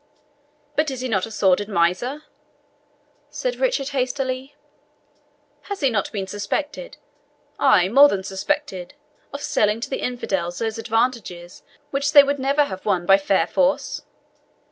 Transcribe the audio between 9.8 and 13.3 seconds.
to the infidels those advantages which they would never have won by